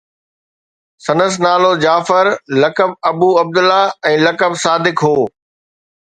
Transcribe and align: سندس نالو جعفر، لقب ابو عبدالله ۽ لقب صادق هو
سندس 1.05 1.35
نالو 1.45 1.69
جعفر، 1.83 2.31
لقب 2.63 2.91
ابو 3.11 3.29
عبدالله 3.43 3.85
۽ 4.15 4.19
لقب 4.27 4.59
صادق 4.65 5.07
هو 5.11 5.15